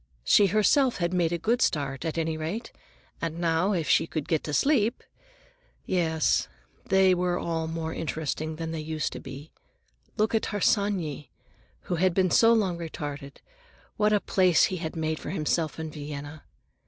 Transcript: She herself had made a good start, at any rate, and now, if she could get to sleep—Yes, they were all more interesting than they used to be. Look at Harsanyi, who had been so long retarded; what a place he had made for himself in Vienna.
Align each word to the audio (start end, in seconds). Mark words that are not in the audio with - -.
She 0.23 0.47
herself 0.47 0.97
had 0.97 1.13
made 1.13 1.31
a 1.31 1.37
good 1.37 1.61
start, 1.61 2.05
at 2.05 2.17
any 2.17 2.35
rate, 2.35 2.71
and 3.21 3.37
now, 3.37 3.71
if 3.73 3.87
she 3.87 4.07
could 4.07 4.27
get 4.27 4.43
to 4.45 4.51
sleep—Yes, 4.51 6.47
they 6.87 7.13
were 7.13 7.37
all 7.37 7.67
more 7.67 7.93
interesting 7.93 8.55
than 8.55 8.71
they 8.71 8.79
used 8.79 9.13
to 9.13 9.19
be. 9.19 9.51
Look 10.17 10.33
at 10.33 10.47
Harsanyi, 10.47 11.29
who 11.81 11.97
had 11.97 12.15
been 12.15 12.31
so 12.31 12.51
long 12.51 12.79
retarded; 12.79 13.41
what 13.95 14.11
a 14.11 14.19
place 14.19 14.63
he 14.73 14.77
had 14.77 14.95
made 14.95 15.19
for 15.19 15.29
himself 15.29 15.79
in 15.79 15.91
Vienna. 15.91 16.45